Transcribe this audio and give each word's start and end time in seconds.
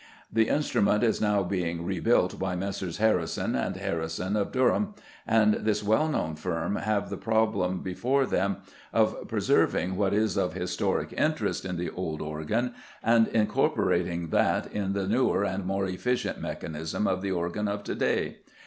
The 0.33 0.47
instrument 0.47 1.03
is 1.03 1.21
now 1.21 1.43
being 1.43 1.85
rebuilt 1.85 2.39
by 2.39 2.55
Messrs. 2.55 2.97
Harrison 2.97 3.53
and 3.53 3.75
Harrison, 3.75 4.35
of 4.35 4.51
Durham, 4.51 4.95
and 5.27 5.53
this 5.53 5.83
well 5.83 6.07
known 6.07 6.33
firm 6.35 6.77
have 6.77 7.11
the 7.11 7.17
problem 7.17 7.83
before 7.83 8.25
them 8.25 8.57
of 8.91 9.27
preserving 9.27 9.95
what 9.97 10.11
is 10.11 10.37
of 10.39 10.53
historic 10.55 11.13
interest 11.13 11.65
in 11.65 11.77
the 11.77 11.91
old 11.91 12.19
organ 12.19 12.73
and 13.03 13.27
incorporating 13.27 14.29
that 14.29 14.65
in 14.73 14.93
the 14.93 15.07
newer 15.07 15.43
and 15.43 15.67
more 15.67 15.85
efficient 15.85 16.41
mechanism 16.41 17.05
of 17.05 17.21
the 17.21 17.29
organs 17.29 17.69
of 17.69 17.83
to 17.83 17.93
day. 17.93 18.37